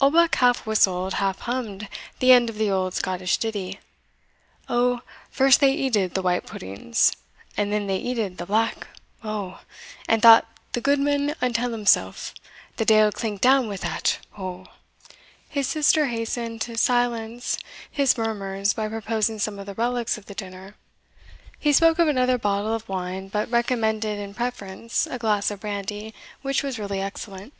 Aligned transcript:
Oldbuck 0.00 0.36
half 0.36 0.64
whistled, 0.64 1.14
half 1.14 1.40
hummed, 1.40 1.88
the 2.20 2.30
end 2.30 2.48
of 2.48 2.56
the 2.56 2.70
old 2.70 2.94
Scottish 2.94 3.36
ditty, 3.36 3.80
O, 4.68 5.00
first 5.28 5.58
they 5.58 5.72
eated 5.72 6.14
the 6.14 6.22
white 6.22 6.46
puddings, 6.46 7.16
And 7.56 7.72
then 7.72 7.88
they 7.88 7.96
eated 7.96 8.38
the 8.38 8.46
black, 8.46 8.86
O, 9.24 9.60
And 10.06 10.22
thought 10.22 10.46
the 10.70 10.80
gudeman 10.80 11.34
unto 11.42 11.62
himsell, 11.62 12.14
The 12.76 12.84
deil 12.84 13.10
clink 13.10 13.40
down 13.40 13.66
wi' 13.68 13.74
that, 13.78 14.20
O! 14.38 14.68
His 15.48 15.66
sister 15.66 16.06
hastened 16.06 16.60
to 16.60 16.78
silence 16.78 17.58
his 17.90 18.16
murmurs, 18.16 18.74
by 18.74 18.88
proposing 18.88 19.40
some 19.40 19.58
of 19.58 19.66
the 19.66 19.74
relies 19.74 20.16
of 20.16 20.26
the 20.26 20.34
dinner. 20.36 20.76
He 21.58 21.72
spoke 21.72 21.98
of 21.98 22.06
another 22.06 22.38
bottle 22.38 22.72
of 22.72 22.88
wine, 22.88 23.26
but 23.26 23.50
recommended 23.50 24.20
in 24.20 24.32
preference 24.32 25.08
a 25.08 25.18
glass 25.18 25.50
of 25.50 25.58
brandy 25.58 26.14
which 26.40 26.62
was 26.62 26.78
really 26.78 27.00
excellent. 27.00 27.52